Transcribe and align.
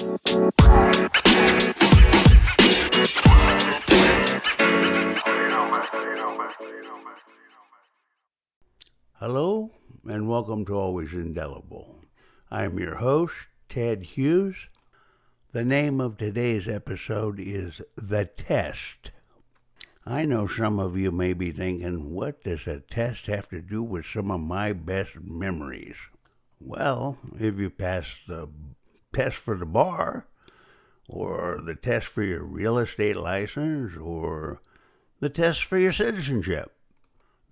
Hello, 0.00 0.16
and 10.06 10.26
welcome 10.26 10.64
to 10.64 10.74
Always 10.74 11.12
Indelible. 11.12 11.96
I'm 12.50 12.78
your 12.78 12.94
host, 12.94 13.34
Ted 13.68 14.02
Hughes. 14.02 14.56
The 15.52 15.66
name 15.66 16.00
of 16.00 16.16
today's 16.16 16.66
episode 16.66 17.38
is 17.38 17.82
The 17.94 18.24
Test. 18.24 19.10
I 20.06 20.24
know 20.24 20.46
some 20.46 20.78
of 20.78 20.96
you 20.96 21.12
may 21.12 21.34
be 21.34 21.52
thinking, 21.52 22.14
what 22.14 22.42
does 22.42 22.66
a 22.66 22.80
test 22.80 23.26
have 23.26 23.50
to 23.50 23.60
do 23.60 23.82
with 23.82 24.06
some 24.06 24.30
of 24.30 24.40
my 24.40 24.72
best 24.72 25.16
memories? 25.20 25.96
Well, 26.58 27.18
if 27.38 27.58
you 27.58 27.68
pass 27.68 28.24
the 28.26 28.48
test 29.12 29.36
for 29.36 29.56
the 29.56 29.66
bar, 29.66 30.26
or 31.08 31.60
the 31.64 31.74
test 31.74 32.06
for 32.06 32.22
your 32.22 32.44
real 32.44 32.78
estate 32.78 33.16
license, 33.16 33.96
or 33.96 34.60
the 35.20 35.28
test 35.28 35.64
for 35.64 35.78
your 35.78 35.92
citizenship, 35.92 36.72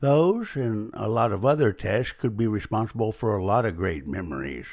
those 0.00 0.54
and 0.54 0.90
a 0.94 1.08
lot 1.08 1.32
of 1.32 1.44
other 1.44 1.72
tests 1.72 2.12
could 2.12 2.36
be 2.36 2.46
responsible 2.46 3.12
for 3.12 3.36
a 3.36 3.44
lot 3.44 3.66
of 3.66 3.76
great 3.76 4.06
memories. 4.06 4.66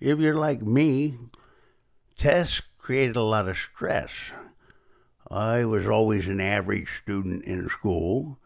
If 0.00 0.18
you're 0.18 0.34
like 0.34 0.62
me, 0.62 1.16
tests 2.16 2.60
created 2.76 3.14
a 3.14 3.22
lot 3.22 3.48
of 3.48 3.56
stress. 3.56 4.10
I 5.30 5.64
was 5.64 5.86
always 5.86 6.26
an 6.26 6.40
average 6.40 6.88
student 7.02 7.44
in 7.44 7.68
school, 7.68 8.38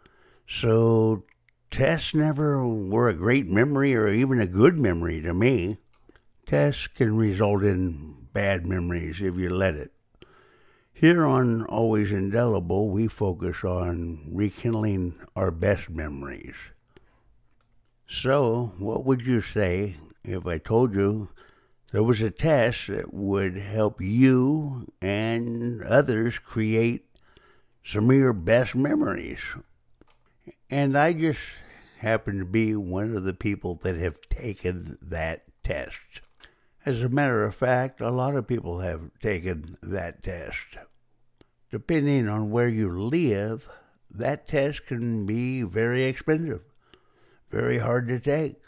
so 0.47 1.25
tests 1.71 2.15
never 2.15 2.67
were 2.67 3.09
a 3.09 3.15
great 3.15 3.49
memory 3.49 3.97
or 3.97 4.09
even 4.09 4.39
a 4.39 4.47
good 4.47 4.79
memory 4.79 5.23
to 5.23 5.33
me. 5.33 5.79
Tests 6.47 6.87
can 6.87 7.17
result 7.17 7.65
in 7.65 8.29
bad 8.33 8.65
memories 8.65 9.21
if 9.21 9.35
you 9.35 9.51
let 9.51 9.75
it. 9.75 9.91
Here 10.93 11.27
on 11.27 11.65
Always 11.65 12.13
Indelible, 12.13 12.89
we 12.89 13.09
focus 13.09 13.65
on 13.65 14.29
rekindling 14.31 15.17
our 15.35 15.51
best 15.51 15.91
memories. 15.91 16.55
So, 18.09 18.75
what 18.79 19.05
would 19.05 19.23
you 19.23 19.41
say 19.41 19.97
if 20.23 20.47
I 20.47 20.59
told 20.59 20.95
you 20.95 21.31
there 21.91 22.05
was 22.05 22.21
a 22.21 22.31
test 22.31 22.87
that 22.87 23.13
would 23.13 23.57
help 23.57 24.01
you 24.01 24.93
and 25.03 25.83
others 25.83 26.39
create 26.39 27.07
some 27.85 28.09
of 28.09 28.17
your 28.17 28.33
best 28.33 28.77
memories? 28.77 29.41
And 30.71 30.97
I 30.97 31.13
just 31.13 31.41
happen 31.99 32.39
to 32.39 32.45
be 32.45 32.77
one 32.77 33.17
of 33.17 33.25
the 33.25 33.35
people 33.35 33.75
that 33.83 33.97
have 33.97 34.21
taken 34.31 34.97
that 35.03 35.43
test. 35.65 36.21
As 36.87 37.03
a 37.03 37.09
matter 37.09 37.43
of 37.43 37.57
fact, 37.57 38.01
a 38.01 38.11
lot 38.11 38.37
of 38.37 38.47
people 38.47 38.79
have 38.79 39.11
taken 39.21 39.77
that 39.83 40.23
test. 40.23 40.79
Depending 41.69 42.29
on 42.29 42.53
where 42.53 42.69
you 42.69 42.89
live, 42.97 43.69
that 44.09 44.47
test 44.47 44.87
can 44.87 45.27
be 45.27 45.65
very 45.65 46.05
expensive, 46.05 46.63
very 47.51 47.79
hard 47.79 48.07
to 48.07 48.21
take. 48.21 48.63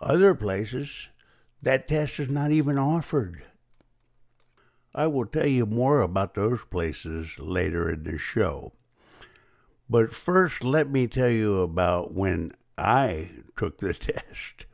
Other 0.00 0.34
places, 0.34 1.06
that 1.62 1.86
test 1.86 2.18
is 2.18 2.28
not 2.28 2.50
even 2.50 2.76
offered. 2.76 3.44
I 4.92 5.06
will 5.06 5.26
tell 5.26 5.46
you 5.46 5.66
more 5.66 6.00
about 6.00 6.34
those 6.34 6.64
places 6.64 7.38
later 7.38 7.88
in 7.88 8.02
the 8.02 8.18
show. 8.18 8.72
But 9.88 10.12
first, 10.12 10.64
let 10.64 10.90
me 10.90 11.06
tell 11.06 11.30
you 11.30 11.60
about 11.60 12.14
when 12.14 12.50
I 12.76 13.30
took 13.56 13.78
the 13.78 13.94
test. 13.94 14.66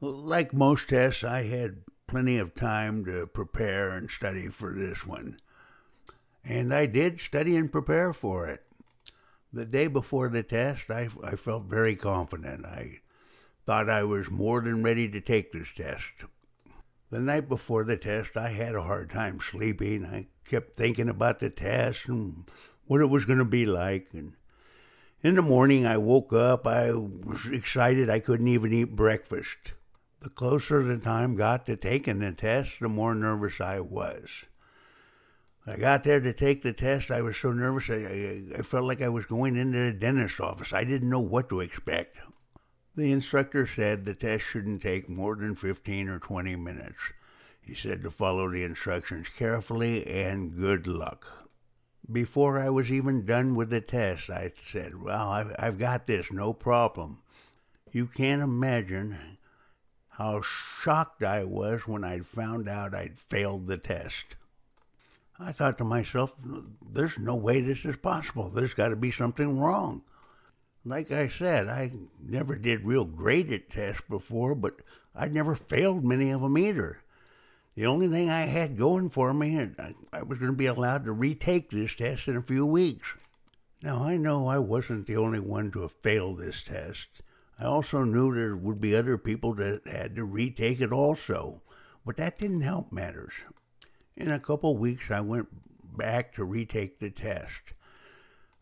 Like 0.00 0.52
most 0.52 0.88
tests, 0.88 1.24
I 1.24 1.44
had 1.44 1.82
plenty 2.06 2.38
of 2.38 2.54
time 2.54 3.04
to 3.06 3.26
prepare 3.26 3.90
and 3.90 4.10
study 4.10 4.48
for 4.48 4.72
this 4.72 5.06
one. 5.06 5.38
And 6.44 6.74
I 6.74 6.86
did 6.86 7.20
study 7.20 7.56
and 7.56 7.72
prepare 7.72 8.12
for 8.12 8.46
it. 8.46 8.62
The 9.52 9.64
day 9.64 9.86
before 9.86 10.28
the 10.28 10.42
test, 10.42 10.90
I, 10.90 11.08
I 11.22 11.36
felt 11.36 11.64
very 11.64 11.96
confident. 11.96 12.66
I 12.66 13.00
thought 13.66 13.88
I 13.88 14.02
was 14.02 14.30
more 14.30 14.60
than 14.60 14.82
ready 14.82 15.08
to 15.08 15.20
take 15.20 15.52
this 15.52 15.68
test. 15.74 16.12
The 17.10 17.20
night 17.20 17.48
before 17.48 17.84
the 17.84 17.96
test, 17.96 18.36
I 18.36 18.48
had 18.48 18.74
a 18.74 18.82
hard 18.82 19.10
time 19.10 19.38
sleeping. 19.40 20.04
I 20.04 20.26
kept 20.48 20.76
thinking 20.76 21.08
about 21.08 21.40
the 21.40 21.50
test 21.50 22.08
and 22.08 22.44
what 22.86 23.00
it 23.00 23.06
was 23.06 23.24
going 23.24 23.38
to 23.38 23.44
be 23.44 23.64
like. 23.64 24.08
And 24.12 24.34
in 25.22 25.36
the 25.36 25.42
morning, 25.42 25.86
I 25.86 25.96
woke 25.96 26.32
up. 26.32 26.66
I 26.66 26.92
was 26.92 27.46
excited. 27.50 28.10
I 28.10 28.18
couldn't 28.18 28.48
even 28.48 28.72
eat 28.72 28.96
breakfast. 28.96 29.72
The 30.24 30.30
closer 30.30 30.82
the 30.82 30.96
time 30.96 31.36
got 31.36 31.66
to 31.66 31.76
taking 31.76 32.20
the 32.20 32.32
test, 32.32 32.80
the 32.80 32.88
more 32.88 33.14
nervous 33.14 33.60
I 33.60 33.80
was. 33.80 34.46
I 35.66 35.76
got 35.76 36.04
there 36.04 36.18
to 36.18 36.32
take 36.32 36.62
the 36.62 36.72
test. 36.72 37.10
I 37.10 37.20
was 37.20 37.36
so 37.36 37.52
nervous. 37.52 37.90
I, 37.90 37.94
I, 37.94 38.58
I 38.60 38.62
felt 38.62 38.86
like 38.86 39.02
I 39.02 39.10
was 39.10 39.26
going 39.26 39.54
into 39.54 39.76
the 39.76 39.92
dentist's 39.92 40.40
office. 40.40 40.72
I 40.72 40.84
didn't 40.84 41.10
know 41.10 41.20
what 41.20 41.50
to 41.50 41.60
expect. 41.60 42.16
The 42.96 43.12
instructor 43.12 43.66
said 43.66 44.06
the 44.06 44.14
test 44.14 44.44
shouldn't 44.46 44.80
take 44.80 45.10
more 45.10 45.36
than 45.36 45.56
15 45.56 46.08
or 46.08 46.18
20 46.18 46.56
minutes. 46.56 47.12
He 47.60 47.74
said 47.74 48.02
to 48.02 48.10
follow 48.10 48.50
the 48.50 48.64
instructions 48.64 49.26
carefully 49.28 50.06
and 50.06 50.56
good 50.56 50.86
luck. 50.86 51.50
Before 52.10 52.58
I 52.58 52.70
was 52.70 52.90
even 52.90 53.26
done 53.26 53.54
with 53.54 53.68
the 53.68 53.82
test, 53.82 54.30
I 54.30 54.52
said, 54.72 55.02
Well, 55.02 55.28
I've, 55.28 55.54
I've 55.58 55.78
got 55.78 56.06
this, 56.06 56.32
no 56.32 56.54
problem. 56.54 57.18
You 57.92 58.06
can't 58.06 58.40
imagine 58.40 59.33
how 60.16 60.42
shocked 60.42 61.24
I 61.24 61.44
was 61.44 61.88
when 61.88 62.04
I 62.04 62.20
found 62.20 62.68
out 62.68 62.94
I'd 62.94 63.18
failed 63.18 63.66
the 63.66 63.76
test. 63.76 64.36
I 65.40 65.50
thought 65.50 65.78
to 65.78 65.84
myself, 65.84 66.36
there's 66.80 67.18
no 67.18 67.34
way 67.34 67.60
this 67.60 67.84
is 67.84 67.96
possible. 67.96 68.48
There's 68.48 68.74
got 68.74 68.88
to 68.88 68.96
be 68.96 69.10
something 69.10 69.58
wrong. 69.58 70.02
Like 70.84 71.10
I 71.10 71.28
said, 71.28 71.68
I 71.68 71.90
never 72.22 72.54
did 72.54 72.84
real 72.84 73.04
great 73.04 73.50
at 73.50 73.70
tests 73.70 74.02
before, 74.08 74.54
but 74.54 74.76
I'd 75.14 75.34
never 75.34 75.56
failed 75.56 76.04
many 76.04 76.30
of 76.30 76.42
them 76.42 76.58
either. 76.58 77.00
The 77.74 77.86
only 77.86 78.06
thing 78.06 78.30
I 78.30 78.42
had 78.42 78.78
going 78.78 79.10
for 79.10 79.34
me, 79.34 79.58
I, 79.58 79.94
I 80.12 80.22
was 80.22 80.38
going 80.38 80.52
to 80.52 80.56
be 80.56 80.66
allowed 80.66 81.04
to 81.06 81.12
retake 81.12 81.70
this 81.70 81.96
test 81.96 82.28
in 82.28 82.36
a 82.36 82.42
few 82.42 82.64
weeks. 82.64 83.08
Now, 83.82 84.04
I 84.04 84.16
know 84.16 84.46
I 84.46 84.58
wasn't 84.58 85.08
the 85.08 85.16
only 85.16 85.40
one 85.40 85.72
to 85.72 85.82
have 85.82 85.92
failed 85.92 86.38
this 86.38 86.62
test. 86.62 87.08
I 87.58 87.64
also 87.64 88.04
knew 88.04 88.34
there 88.34 88.56
would 88.56 88.80
be 88.80 88.96
other 88.96 89.16
people 89.16 89.54
that 89.54 89.86
had 89.86 90.16
to 90.16 90.24
retake 90.24 90.80
it 90.80 90.92
also, 90.92 91.62
but 92.04 92.16
that 92.16 92.38
didn't 92.38 92.62
help 92.62 92.92
matters. 92.92 93.32
In 94.16 94.30
a 94.30 94.40
couple 94.40 94.76
weeks, 94.76 95.10
I 95.10 95.20
went 95.20 95.48
back 95.96 96.34
to 96.34 96.44
retake 96.44 96.98
the 96.98 97.10
test. 97.10 97.72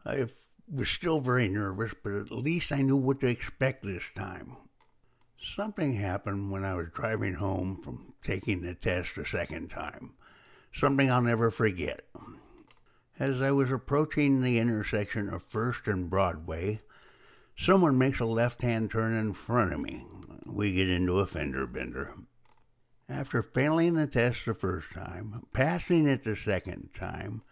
I 0.04 0.26
was 0.70 0.88
still 0.88 1.20
very 1.20 1.48
nervous, 1.48 1.92
but 2.02 2.12
at 2.12 2.30
least 2.30 2.72
I 2.72 2.82
knew 2.82 2.96
what 2.96 3.20
to 3.20 3.26
expect 3.26 3.84
this 3.84 4.04
time. 4.14 4.56
Something 5.40 5.94
happened 5.94 6.50
when 6.50 6.64
I 6.64 6.74
was 6.74 6.88
driving 6.94 7.34
home 7.34 7.80
from 7.82 8.14
taking 8.22 8.62
the 8.62 8.74
test 8.74 9.16
a 9.16 9.26
second 9.26 9.70
time. 9.70 10.12
Something 10.74 11.10
I'll 11.10 11.22
never 11.22 11.50
forget. 11.50 12.04
As 13.18 13.40
I 13.42 13.50
was 13.50 13.70
approaching 13.70 14.42
the 14.42 14.58
intersection 14.58 15.28
of 15.28 15.42
First 15.42 15.86
and 15.86 16.08
Broadway, 16.08 16.80
Someone 17.56 17.96
makes 17.96 18.18
a 18.18 18.24
left 18.24 18.62
hand 18.62 18.90
turn 18.90 19.12
in 19.12 19.34
front 19.34 19.72
of 19.72 19.80
me. 19.80 20.04
We 20.46 20.72
get 20.72 20.88
into 20.88 21.20
a 21.20 21.26
fender 21.26 21.66
bender. 21.66 22.14
After 23.08 23.42
failing 23.42 23.94
the 23.94 24.06
test 24.06 24.46
the 24.46 24.54
first 24.54 24.92
time, 24.92 25.46
passing 25.52 26.08
it 26.08 26.24
the 26.24 26.34
second 26.34 26.90
time, 26.98 27.42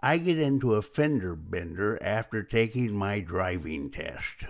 I 0.00 0.18
get 0.18 0.38
into 0.38 0.74
a 0.74 0.82
fender 0.82 1.34
bender 1.34 1.98
after 2.02 2.42
taking 2.42 2.94
my 2.94 3.20
driving 3.20 3.90
test. 3.90 4.44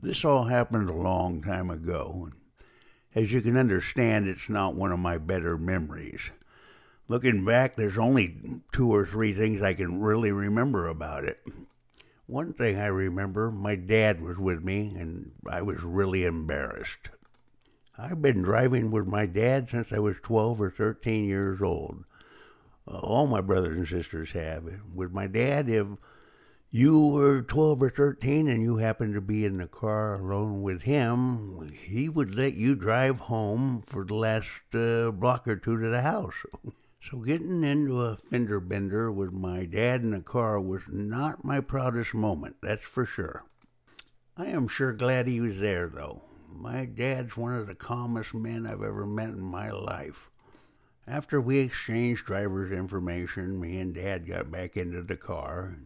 This 0.00 0.24
all 0.24 0.44
happened 0.44 0.90
a 0.90 0.94
long 0.94 1.42
time 1.42 1.70
ago, 1.70 2.30
as 3.14 3.32
you 3.32 3.42
can 3.42 3.56
understand, 3.56 4.28
it's 4.28 4.48
not 4.48 4.74
one 4.74 4.92
of 4.92 4.98
my 4.98 5.18
better 5.18 5.58
memories. 5.58 6.30
Looking 7.08 7.44
back, 7.44 7.76
there's 7.76 7.98
only 7.98 8.62
two 8.72 8.94
or 8.94 9.04
three 9.04 9.34
things 9.34 9.60
I 9.60 9.74
can 9.74 10.00
really 10.00 10.32
remember 10.32 10.86
about 10.86 11.24
it. 11.24 11.40
One 12.26 12.54
thing 12.54 12.78
I 12.78 12.86
remember, 12.86 13.50
my 13.50 13.74
dad 13.74 14.22
was 14.22 14.38
with 14.38 14.64
me, 14.64 14.94
and 14.98 15.32
I 15.46 15.60
was 15.60 15.82
really 15.82 16.24
embarrassed. 16.24 17.10
I've 17.98 18.22
been 18.22 18.40
driving 18.40 18.90
with 18.90 19.06
my 19.06 19.26
dad 19.26 19.68
since 19.70 19.92
I 19.92 19.98
was 19.98 20.16
12 20.22 20.60
or 20.60 20.70
13 20.70 21.24
years 21.24 21.60
old. 21.60 22.04
All 22.86 23.26
my 23.26 23.42
brothers 23.42 23.76
and 23.76 23.86
sisters 23.86 24.30
have. 24.32 24.64
With 24.94 25.12
my 25.12 25.26
dad, 25.26 25.68
if 25.68 25.86
you 26.74 27.08
were 27.08 27.42
12 27.42 27.82
or 27.82 27.90
13 27.90 28.48
and 28.48 28.62
you 28.62 28.78
happened 28.78 29.12
to 29.12 29.20
be 29.20 29.44
in 29.44 29.58
the 29.58 29.66
car 29.66 30.14
alone 30.14 30.62
with 30.62 30.82
him, 30.82 31.70
he 31.84 32.08
would 32.08 32.34
let 32.34 32.54
you 32.54 32.74
drive 32.74 33.20
home 33.20 33.82
for 33.86 34.06
the 34.06 34.14
last 34.14 34.48
uh, 34.72 35.10
block 35.10 35.46
or 35.46 35.56
two 35.56 35.78
to 35.78 35.88
the 35.88 36.02
house. 36.02 36.34
So 37.10 37.18
getting 37.18 37.64
into 37.64 38.00
a 38.00 38.16
fender 38.16 38.60
bender 38.60 39.10
with 39.10 39.32
my 39.32 39.64
dad 39.64 40.02
in 40.02 40.12
the 40.12 40.20
car 40.20 40.60
was 40.60 40.82
not 40.86 41.44
my 41.44 41.58
proudest 41.58 42.14
moment, 42.14 42.58
that's 42.62 42.84
for 42.84 43.04
sure. 43.04 43.44
I 44.36 44.46
am 44.46 44.68
sure 44.68 44.92
glad 44.92 45.26
he 45.26 45.40
was 45.40 45.58
there, 45.58 45.88
though. 45.88 46.22
My 46.48 46.84
dad's 46.84 47.36
one 47.36 47.56
of 47.56 47.66
the 47.66 47.74
calmest 47.74 48.34
men 48.34 48.66
I've 48.66 48.84
ever 48.84 49.04
met 49.04 49.30
in 49.30 49.40
my 49.40 49.72
life. 49.72 50.30
After 51.04 51.40
we 51.40 51.58
exchanged 51.58 52.24
driver's 52.24 52.70
information, 52.70 53.60
me 53.60 53.80
and 53.80 53.92
Dad 53.92 54.28
got 54.28 54.52
back 54.52 54.76
into 54.76 55.02
the 55.02 55.16
car. 55.16 55.78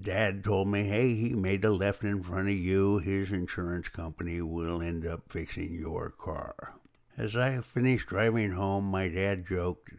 Dad 0.00 0.44
told 0.44 0.68
me, 0.68 0.84
hey, 0.84 1.14
he 1.14 1.34
made 1.34 1.64
a 1.64 1.72
left 1.72 2.04
in 2.04 2.22
front 2.22 2.48
of 2.48 2.54
you. 2.54 2.98
His 2.98 3.32
insurance 3.32 3.88
company 3.88 4.40
will 4.40 4.80
end 4.80 5.06
up 5.06 5.30
fixing 5.30 5.74
your 5.74 6.10
car. 6.10 6.74
As 7.16 7.34
I 7.34 7.60
finished 7.60 8.08
driving 8.08 8.52
home, 8.52 8.84
my 8.84 9.08
dad 9.08 9.46
joked. 9.48 9.90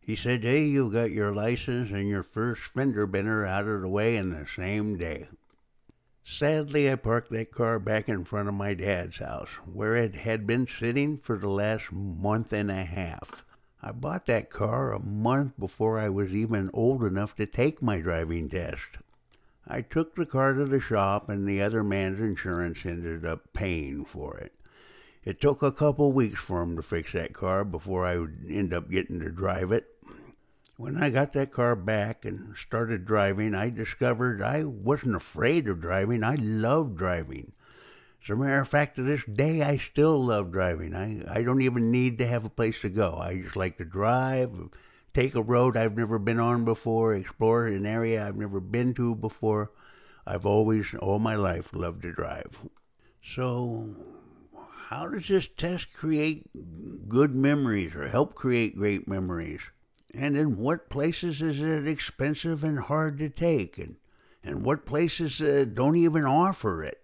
He 0.00 0.14
said, 0.16 0.42
hey, 0.42 0.64
you 0.64 0.90
got 0.90 1.10
your 1.10 1.32
license 1.32 1.90
and 1.90 2.08
your 2.08 2.22
first 2.22 2.62
fender 2.62 3.06
bender 3.06 3.44
out 3.44 3.66
of 3.66 3.82
the 3.82 3.88
way 3.88 4.16
in 4.16 4.30
the 4.30 4.46
same 4.46 4.96
day. 4.96 5.28
Sadly, 6.24 6.90
I 6.90 6.94
parked 6.94 7.32
that 7.32 7.50
car 7.50 7.78
back 7.78 8.08
in 8.08 8.24
front 8.24 8.48
of 8.48 8.54
my 8.54 8.74
dad's 8.74 9.18
house, 9.18 9.50
where 9.64 9.96
it 9.96 10.14
had 10.14 10.46
been 10.46 10.66
sitting 10.66 11.16
for 11.16 11.38
the 11.38 11.48
last 11.48 11.90
month 11.90 12.52
and 12.52 12.70
a 12.70 12.84
half. 12.84 13.44
I 13.82 13.92
bought 13.92 14.26
that 14.26 14.50
car 14.50 14.92
a 14.92 15.00
month 15.00 15.54
before 15.58 15.98
I 15.98 16.10
was 16.10 16.32
even 16.32 16.70
old 16.72 17.02
enough 17.02 17.34
to 17.36 17.46
take 17.46 17.82
my 17.82 18.00
driving 18.00 18.48
test. 18.50 18.98
I 19.68 19.82
took 19.82 20.14
the 20.14 20.24
car 20.24 20.54
to 20.54 20.64
the 20.64 20.80
shop, 20.80 21.28
and 21.28 21.46
the 21.46 21.60
other 21.60 21.84
man's 21.84 22.20
insurance 22.20 22.78
ended 22.86 23.26
up 23.26 23.52
paying 23.52 24.06
for 24.06 24.38
it. 24.38 24.54
It 25.24 25.42
took 25.42 25.62
a 25.62 25.70
couple 25.70 26.10
weeks 26.10 26.40
for 26.40 26.62
him 26.62 26.74
to 26.76 26.82
fix 26.82 27.12
that 27.12 27.34
car 27.34 27.64
before 27.64 28.06
I 28.06 28.16
would 28.16 28.46
end 28.48 28.72
up 28.72 28.90
getting 28.90 29.20
to 29.20 29.30
drive 29.30 29.70
it. 29.72 29.86
When 30.78 30.96
I 30.96 31.10
got 31.10 31.34
that 31.34 31.52
car 31.52 31.76
back 31.76 32.24
and 32.24 32.56
started 32.56 33.04
driving, 33.04 33.54
I 33.54 33.68
discovered 33.68 34.40
I 34.40 34.64
wasn't 34.64 35.16
afraid 35.16 35.68
of 35.68 35.82
driving. 35.82 36.24
I 36.24 36.36
loved 36.36 36.96
driving. 36.96 37.52
As 38.22 38.30
a 38.30 38.36
matter 38.36 38.60
of 38.60 38.68
fact, 38.68 38.96
to 38.96 39.02
this 39.02 39.24
day, 39.24 39.62
I 39.62 39.76
still 39.76 40.24
love 40.24 40.50
driving. 40.50 40.94
I, 40.94 41.40
I 41.40 41.42
don't 41.42 41.60
even 41.60 41.90
need 41.90 42.16
to 42.18 42.26
have 42.26 42.44
a 42.44 42.50
place 42.50 42.80
to 42.80 42.88
go. 42.88 43.16
I 43.16 43.42
just 43.42 43.56
like 43.56 43.76
to 43.78 43.84
drive 43.84 44.70
take 45.14 45.34
a 45.34 45.42
road 45.42 45.76
I've 45.76 45.96
never 45.96 46.18
been 46.18 46.40
on 46.40 46.64
before, 46.64 47.14
explore 47.14 47.66
an 47.66 47.86
area 47.86 48.26
I've 48.26 48.36
never 48.36 48.60
been 48.60 48.94
to 48.94 49.14
before. 49.14 49.72
I've 50.26 50.46
always, 50.46 50.94
all 50.98 51.18
my 51.18 51.34
life, 51.34 51.70
loved 51.72 52.02
to 52.02 52.12
drive. 52.12 52.58
So, 53.22 53.94
how 54.88 55.08
does 55.08 55.28
this 55.28 55.48
test 55.56 55.92
create 55.92 56.46
good 57.08 57.34
memories 57.34 57.94
or 57.94 58.08
help 58.08 58.34
create 58.34 58.76
great 58.76 59.08
memories? 59.08 59.60
And 60.14 60.36
in 60.36 60.56
what 60.56 60.88
places 60.88 61.42
is 61.42 61.60
it 61.60 61.86
expensive 61.86 62.64
and 62.64 62.78
hard 62.78 63.18
to 63.18 63.28
take? 63.28 63.76
And, 63.78 63.96
and 64.42 64.64
what 64.64 64.86
places 64.86 65.40
uh, 65.40 65.66
don't 65.72 65.96
even 65.96 66.24
offer 66.24 66.82
it? 66.82 67.02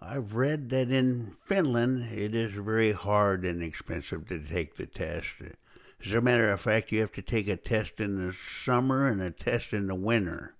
I've 0.00 0.34
read 0.34 0.68
that 0.70 0.90
in 0.90 1.34
Finland 1.44 2.12
it 2.12 2.34
is 2.34 2.52
very 2.52 2.92
hard 2.92 3.44
and 3.44 3.62
expensive 3.62 4.28
to 4.28 4.38
take 4.38 4.76
the 4.76 4.86
test. 4.86 5.36
As 6.04 6.12
a 6.12 6.20
matter 6.20 6.50
of 6.52 6.60
fact, 6.60 6.92
you 6.92 7.00
have 7.00 7.12
to 7.12 7.22
take 7.22 7.48
a 7.48 7.56
test 7.56 7.98
in 7.98 8.16
the 8.16 8.34
summer 8.34 9.08
and 9.08 9.22
a 9.22 9.30
test 9.30 9.72
in 9.72 9.86
the 9.86 9.94
winter. 9.94 10.54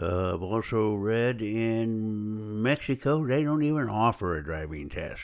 Uh, 0.00 0.34
I've 0.34 0.42
also 0.42 0.94
read 0.94 1.40
in 1.40 2.60
Mexico 2.60 3.24
they 3.24 3.44
don't 3.44 3.62
even 3.62 3.88
offer 3.88 4.36
a 4.36 4.42
driving 4.42 4.88
test. 4.88 5.22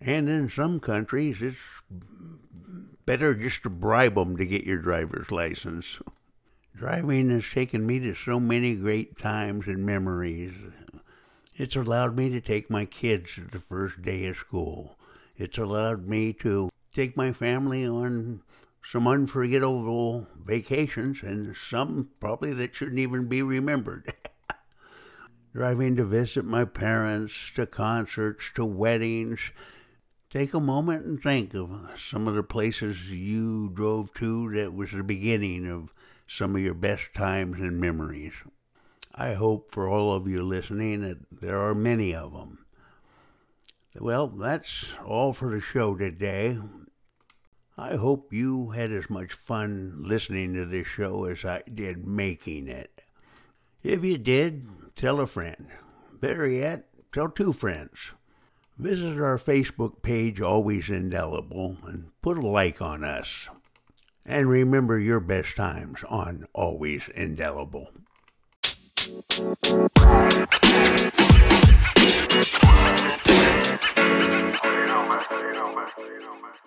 And 0.00 0.28
in 0.28 0.48
some 0.48 0.78
countries, 0.78 1.38
it's 1.40 1.56
better 3.04 3.34
just 3.34 3.64
to 3.64 3.70
bribe 3.70 4.14
them 4.14 4.36
to 4.36 4.46
get 4.46 4.64
your 4.64 4.78
driver's 4.78 5.32
license. 5.32 5.98
Driving 6.76 7.30
has 7.30 7.50
taken 7.50 7.84
me 7.84 7.98
to 8.00 8.14
so 8.14 8.38
many 8.38 8.76
great 8.76 9.18
times 9.18 9.66
and 9.66 9.84
memories. 9.84 10.54
It's 11.56 11.74
allowed 11.74 12.16
me 12.16 12.28
to 12.30 12.40
take 12.40 12.70
my 12.70 12.84
kids 12.84 13.34
to 13.34 13.42
the 13.50 13.60
first 13.60 14.02
day 14.02 14.26
of 14.26 14.36
school. 14.36 14.96
It's 15.36 15.58
allowed 15.58 16.06
me 16.06 16.32
to 16.34 16.70
take 16.94 17.16
my 17.16 17.32
family 17.32 17.86
on 17.86 18.40
some 18.84 19.08
unforgettable 19.08 20.28
vacations 20.44 21.22
and 21.22 21.56
some 21.56 22.10
probably 22.20 22.52
that 22.52 22.74
shouldn't 22.74 22.98
even 22.98 23.28
be 23.28 23.42
remembered. 23.42 24.14
Driving 25.52 25.96
to 25.96 26.04
visit 26.04 26.44
my 26.44 26.64
parents, 26.64 27.50
to 27.54 27.66
concerts, 27.66 28.50
to 28.54 28.64
weddings. 28.64 29.40
Take 30.30 30.52
a 30.52 30.60
moment 30.60 31.04
and 31.04 31.22
think 31.22 31.54
of 31.54 31.70
some 31.96 32.26
of 32.28 32.34
the 32.34 32.42
places 32.42 33.10
you 33.10 33.70
drove 33.72 34.12
to 34.14 34.52
that 34.54 34.74
was 34.74 34.90
the 34.90 35.02
beginning 35.02 35.68
of 35.70 35.92
some 36.26 36.56
of 36.56 36.62
your 36.62 36.74
best 36.74 37.14
times 37.14 37.58
and 37.58 37.80
memories. 37.80 38.32
I 39.14 39.34
hope 39.34 39.72
for 39.72 39.88
all 39.88 40.12
of 40.12 40.26
you 40.26 40.42
listening 40.42 41.02
that 41.02 41.18
there 41.30 41.60
are 41.60 41.74
many 41.74 42.14
of 42.14 42.32
them. 42.32 42.66
Well, 44.00 44.26
that's 44.26 44.86
all 45.06 45.32
for 45.32 45.50
the 45.54 45.60
show 45.60 45.94
today. 45.94 46.58
I 47.76 47.96
hope 47.96 48.32
you 48.32 48.70
had 48.70 48.92
as 48.92 49.10
much 49.10 49.32
fun 49.32 49.96
listening 49.98 50.54
to 50.54 50.64
this 50.64 50.86
show 50.86 51.24
as 51.24 51.44
I 51.44 51.62
did 51.62 52.06
making 52.06 52.68
it. 52.68 53.00
If 53.82 54.04
you 54.04 54.16
did, 54.16 54.68
tell 54.94 55.18
a 55.18 55.26
friend. 55.26 55.66
Better 56.12 56.46
yet, 56.46 56.86
tell 57.12 57.28
two 57.28 57.52
friends. 57.52 58.12
Visit 58.78 59.18
our 59.18 59.38
Facebook 59.38 60.02
page, 60.02 60.40
Always 60.40 60.88
Indelible, 60.88 61.78
and 61.84 62.12
put 62.22 62.38
a 62.38 62.46
like 62.46 62.80
on 62.80 63.02
us. 63.02 63.48
And 64.24 64.48
remember 64.48 64.98
your 65.00 65.18
best 65.18 65.56
times 65.56 66.04
on 66.08 66.46
Always 66.54 67.08
Indelible. 67.08 67.88
You 69.02 69.10
know, 74.86 75.08
man. 75.08 75.22
You 75.30 75.52
know, 75.52 75.74
man. 75.74 75.88
You 75.98 76.20
know, 76.20 76.34
man. 76.40 76.63